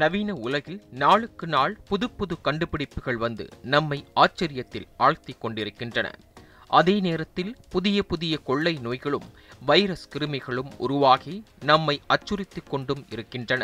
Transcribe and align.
நவீன 0.00 0.30
உலகில் 0.46 0.80
நாளுக்கு 1.02 1.46
நாள் 1.46 1.74
புது 1.88 2.06
புது 2.10 2.34
கண்டுபிடிப்புகள் 2.40 3.18
வந்து 3.24 3.44
நம்மை 3.74 3.98
ஆச்சரியத்தில் 4.14 4.88
ஆழ்த்தி 4.96 5.34
கொண்டிருக்கின்றன. 5.38 6.08
அதே 6.70 6.94
நேரத்தில் 7.06 7.52
புதிய 7.70 7.98
புதிய 8.02 8.34
கொள்ளை 8.48 8.74
நோய்களும் 8.86 9.28
வைரஸ் 9.70 10.04
கிருமிகளும் 10.14 10.70
உருவாகி 10.78 11.34
நம்மை 11.70 11.96
அச்சுறுத்தி 12.06 12.62
கொண்டும் 12.64 13.02
இருக்கின்றன. 13.08 13.62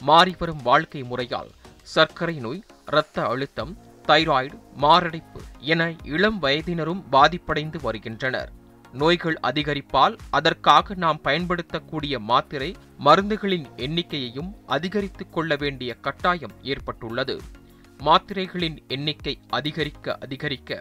மாறிவரும் 0.00 0.62
வாழ்க்கை 0.62 1.02
முறையால் 1.02 1.52
சர்க்கரை 1.94 2.36
நோய் 2.44 2.62
இரத்த 2.86 3.26
அழுத்தம் 3.32 3.72
தைராய்டு 4.08 4.56
மாரடைப்பு 4.76 5.40
என 5.72 5.82
இளம் 6.14 6.38
வயதினரும் 6.42 7.02
பாதிப்படைந்து 7.12 7.80
வருகின்றனர். 7.82 8.52
நோய்கள் 8.92 9.40
அதிகரிப்பால் 9.42 10.18
அதற்காக 10.30 10.94
நாம் 10.94 11.20
பயன்படுத்தக்கூடிய 11.20 12.18
மாத்திரை 12.18 12.76
மருந்துகளின் 13.04 13.66
எண்ணிக்கையையும் 13.76 14.54
அதிகரித்துக் 14.66 15.32
கொள்ள 15.32 15.56
வேண்டிய 15.56 15.94
கட்டாயம் 15.94 16.52
ஏற்பட்டுள்ளது. 16.62 17.40
மாத்திரைகளின் 18.04 18.78
எண்ணிக்கை 18.88 19.38
அதிகரிக்க 19.48 20.18
அதிகரிக்க 20.20 20.80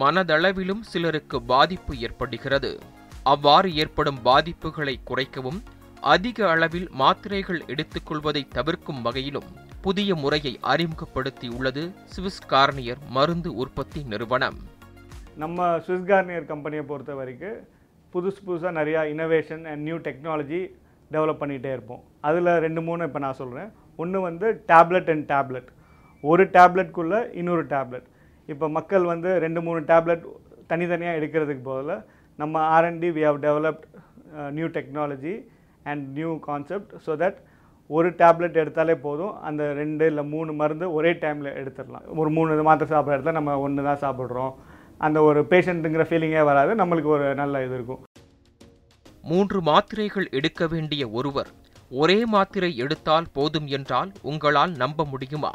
மனதளவிலும் 0.00 0.80
சிலருக்கு 0.80 1.42
பாதிப்பு 1.42 1.98
ஏற்படுகிறது. 1.98 2.80
அவ்வாறு 3.22 3.74
ஏற்படும் 3.76 4.18
பாதிப்புகளை 4.24 4.96
குறைக்கவும் 5.06 5.62
அதிக 6.00 6.50
அளவில் 6.50 6.90
மாத்திரைகள் 6.90 7.64
எடுத்துக்கொள்வதை 7.66 8.48
தவிர்க்கும் 8.48 9.02
வகையிலும் 9.02 9.56
புதிய 9.80 10.14
முறையை 10.14 10.58
அறிமுகப்படுத்தியுள்ளது 10.62 11.94
சுவிஸ் 12.16 12.42
கார்னியர் 12.48 12.98
மருந்து 13.08 13.54
உற்பத்தி 13.54 14.02
நிறுவனம். 14.02 14.76
நம்ம 15.42 15.66
ஸ்விஸ் 15.84 16.06
கார்னியர் 16.10 16.46
கம்பெனியை 16.50 16.82
பொறுத்த 16.90 17.12
வரைக்கும் 17.18 17.58
புதுசு 18.12 18.40
புதுசாக 18.46 18.70
நிறையா 18.78 19.00
innovation 19.10 19.64
and 19.70 19.82
new 19.86 19.96
technology 20.06 20.60
develop 21.14 21.40
பண்ணிகிட்டே 21.42 21.70
இருப்போம். 21.76 22.00
அதில் 22.28 22.50
ரெண்டு 22.64 22.80
மூணு 22.86 23.06
இப்போ 23.08 23.20
நான் 23.24 23.38
சொல்கிறேன் 23.40 23.68
ஒன்று 24.02 24.18
வந்து 24.28 24.46
டேப்லெட் 24.70 25.10
அண்ட் 25.14 25.26
டேப்லெட் 25.32 25.68
ஒரு 26.24 26.44
டேப்லெட்குள்ளே 26.56 27.20
இன்னொரு 27.40 27.64
டேப்லெட் 27.74 28.08
இப்போ 28.52 28.68
மக்கள் 28.76 29.04
வந்து 29.12 29.32
ரெண்டு 29.44 29.60
மூணு 29.66 29.82
டேப்லெட் 29.90 30.24
தனித்தனியாக 30.72 31.18
எடுக்கிறதுக்கு 31.18 31.62
பதிலாக 31.68 32.06
நம்ம 32.42 32.62
R and D 32.76 33.10
we 33.18 33.22
have 33.28 33.38
developed 33.46 33.86
new 34.56 34.70
technology 34.78 35.34
and 35.92 36.04
new 36.18 36.32
concept 36.48 36.90
so 37.06 37.14
that 37.22 37.38
ஒரு 37.90 38.08
டேப்லெட் 38.22 38.58
எடுத்தாலே 38.62 38.96
போதும். 39.06 39.36
அந்த 39.48 39.62
ரெண்டு 39.82 40.06
இல்லை 40.12 40.24
மூணு 40.34 40.50
மருந்து 40.62 40.88
ஒரே 40.96 41.12
டைமில் 41.22 41.56
எடுத்துடலாம். 41.60 42.08
ஒரு 42.22 42.32
மூணு 42.38 42.66
மாத்திரை 42.70 42.90
சாப்பிட்ற 42.94 43.16
இடத்துல 43.16 43.36
நம்ம 43.38 43.54
ஒன்று 43.66 43.86
தான் 43.90 44.02
சாப்பிட்றோம். 44.06 44.52
அந்த 45.06 45.22
ஒரு 45.22 45.40
பேஷண்ட்டுங்கிற 45.50 46.04
ஃபீலிங்கே 46.08 46.44
வராது. 46.44 46.72
நம்மளுக்கு 46.74 47.10
ஒரு 47.16 47.34
நல்ல 47.34 47.64
இது 47.64 47.74
இருக்கும். 47.74 48.02
மூன்று 49.24 49.58
மாத்திரைகள் 49.62 50.28
எடுக்க 50.30 50.66
வேண்டிய 50.66 51.02
ஒருவர் 51.08 51.50
ஒரே 51.90 52.18
மாத்திரை 52.24 52.76
எடுத்தால் 52.76 53.28
போதும் 53.32 53.66
என்றால் 53.66 54.12
உங்களால் 54.22 54.72
நம்ப 54.82 55.04
முடியுமா? 55.04 55.52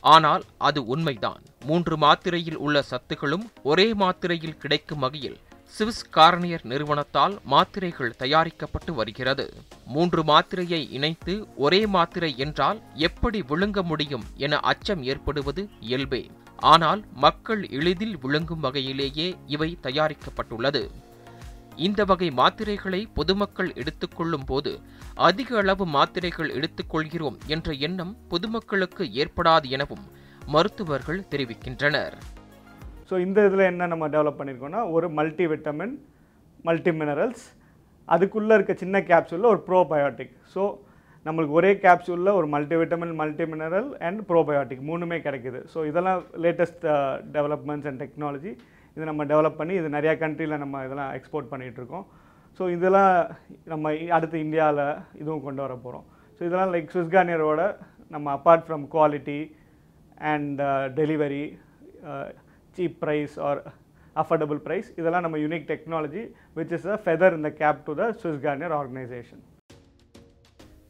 ஆனால் 0.00 0.42
அது 0.58 0.80
உண்மைதான். 0.86 1.42
மூன்று 1.66 1.96
மாத்திரையில் 1.96 2.56
உள்ள 2.56 2.82
சத்துகளும் 2.90 3.44
ஒரே 3.62 3.86
மாத்திரையில் 3.94 4.58
கிடைக்கும் 4.58 4.98
வகையில் 4.98 5.38
சிவிஸ் 5.74 6.04
கார்னியர் 6.16 6.64
நிறுவனத்தால் 6.64 7.34
மாத்திரைகள் 7.44 8.16
தயாரிக்கப்பட்டு 8.18 8.94
வருகிறது. 8.94 9.46
மூன்று 9.86 10.22
மாத்திரையை 10.22 10.80
இணைத்து 10.90 11.34
ஒரே 11.56 11.86
மாத்திரை 11.86 12.32
என்றால் 12.36 12.80
எப்படி 13.08 13.40
விழுங்க 13.48 13.82
முடியும் 13.82 14.26
என 14.36 14.60
அச்சம் 14.72 15.02
ஏற்படுவது 15.02 15.64
இயல்பே. 15.80 16.22
ஆனால் 16.58 17.00
மக்கள் 17.24 17.62
எளிதில் 17.78 18.16
விளங்கும் 18.24 18.62
வகையிலேயே 18.66 19.28
இவை 19.54 19.70
தயாரிக்கப்பட்டுள்ளது. 19.86 20.82
இந்த 21.86 22.00
வகை 22.10 22.28
மாத்திரைகளை 22.40 23.00
பொதுமக்கள் 23.18 23.70
எடுத்துக்கொள்ளும் 23.80 24.46
போது 24.50 24.72
அதிக 25.28 25.56
அளவு 25.62 25.84
மாத்திரைகள் 25.96 26.50
எடுத்துக்கொள்கிறோம் 26.58 27.38
என்ற 27.54 27.72
எண்ணம் 27.86 28.14
பொதுமக்களுக்கு 28.32 29.04
ஏற்படாது 29.22 29.68
எனவும் 29.76 30.04
மருத்துவர்கள் 30.54 31.20
தெரிவிக்கின்றனர். 31.32 32.16
ஸோ 33.08 33.14
இந்த 33.26 33.38
இதில் 33.48 33.68
என்ன 33.70 33.86
நம்ம 33.92 34.08
டெவலப் 34.14 34.38
பண்ணியிருக்கோம்னா 34.38 34.82
ஒரு 34.96 35.06
மல்டி 35.18 35.46
விட்டமின் 35.52 35.94
மல்டி 36.68 36.92
மினரல்ஸ் 37.00 37.44
அதுக்குள்ளே 38.08 38.54
இருக்க 38.58 38.74
சின்ன 38.82 38.96
கேப்சூலில் 39.10 39.50
ஒரு 39.52 39.60
ப்ரோபயோட்டிக் 39.68 40.34
ஸோ 40.54 40.62
நம்மளுக்கு 41.26 41.56
ஒரே 41.58 41.70
கேப்சூலில் 41.84 42.36
ஒரு 42.38 42.46
multi 42.54 42.76
vitamin 42.80 43.14
multi 43.20 43.44
mineral 43.52 43.90
and 44.06 44.20
probiotic 44.30 44.82
மூணுமே 44.90 45.18
கிடைக்குது. 45.26 45.60
ஸோ 45.72 45.78
இதெல்லாம் 45.90 46.20
லேட்டஸ்ட் 46.44 46.84
டெவலப்மெண்ட்ஸ் 47.36 47.88
அண்ட் 47.90 48.00
டெக்னாலஜி 48.04 48.52
இது 48.96 49.04
நம்ம 49.10 49.22
டெவலப் 49.32 49.60
பண்ணி 49.60 49.74
இது 49.80 49.88
நிறையா 49.96 50.14
கண்ட்ரியில் 50.24 50.62
நம்ம 50.64 50.82
இதெல்லாம் 50.86 51.12
எக்ஸ்போர்ட் 51.18 51.50
பண்ணிகிட்ருக்கோம் 51.52 52.04
ஸோ 52.60 52.64
இதெல்லாம் 52.76 53.12
நம்ம 53.72 53.92
அடுத்து 54.16 54.36
இந்தியாவில் 54.46 54.84
இதுவும் 55.20 55.44
கொண்டு 55.46 55.62
வர 55.64 55.74
போகிறோம் 55.76 56.04
ஸோ 56.34 56.40
இதெல்லாம் 56.48 56.72
லைக் 56.74 56.94
சுஸ்கானியரோட 56.96 57.62
நம்ம 58.10 58.26
apart 58.36 58.66
from 58.66 58.84
quality 58.94 59.40
and 60.32 60.60
delivery 61.00 61.44
cheap 62.76 62.98
price 63.02 63.34
or 63.48 63.62
affordable 64.16 64.60
price 64.66 64.88
இதெல்லாம் 65.00 65.26
நம்ம 65.26 65.38
unique 65.38 65.66
technology 65.72 66.22
which 66.56 66.74
is 66.78 66.88
a 66.94 66.98
feather 67.04 67.36
இந்த 67.40 67.50
cap 67.60 67.82
to 67.88 67.94
the 68.00 68.06
Swiss 68.20 68.40
Garnier 68.46 68.76
organisation 68.78 69.42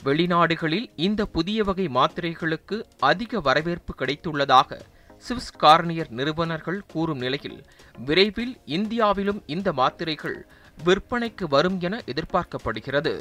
வெளிநாடுகளில் 0.05 0.87
இந்த 0.97 1.23
புதிய 1.27 1.59
வகை 1.65 1.87
மாத்திரைகளுக்கு 1.89 2.77
அதிக 3.11 3.41
வரவேற்பு 3.41 3.93
கிடைத்துள்ளதாக 4.01 4.79
சுவிஸ் 5.25 5.55
கார்னியர் 5.63 6.11
நிறுவனர்கள் 6.11 6.81
கூறும் 6.93 7.19
நிலையில் 7.19 7.59
விரைவில் 7.99 8.55
இந்தியாவிலும் 8.77 9.41
இந்த 9.47 9.73
மாத்திரைகள் 9.73 10.39
விற்பனைக்கு 10.79 11.45
வரும் 11.49 11.81
என 11.81 12.01
எதிர்பார்க்கப்படுகிறது. 12.13 13.15